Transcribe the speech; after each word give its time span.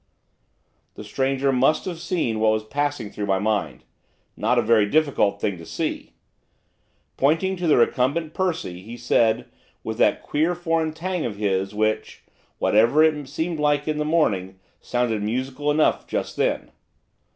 The 0.95 1.03
stranger 1.03 1.51
must 1.51 1.85
have 1.85 1.99
seen 1.99 2.39
what 2.39 2.53
was 2.53 2.63
passing 2.63 3.11
through 3.11 3.27
my 3.27 3.37
mind, 3.37 3.83
not 4.35 4.57
a 4.57 4.63
very 4.63 4.89
difficult 4.89 5.39
thing 5.39 5.59
to 5.59 5.63
see. 5.67 6.15
Pointing 7.17 7.55
to 7.57 7.67
the 7.67 7.77
recumbent 7.77 8.33
Percy, 8.33 8.81
he 8.81 8.97
said, 8.97 9.45
with 9.83 9.99
that 9.99 10.23
queer 10.23 10.55
foreign 10.55 10.91
twang 10.91 11.23
of 11.23 11.35
his, 11.35 11.75
which, 11.75 12.23
whatever 12.57 13.03
it 13.03 13.13
had 13.13 13.29
seemed 13.29 13.59
like 13.59 13.87
in 13.87 13.99
the 13.99 14.03
morning, 14.03 14.57
sounded 14.79 15.21
musical 15.21 15.69
enough 15.69 16.07
just 16.07 16.35
then. 16.35 16.71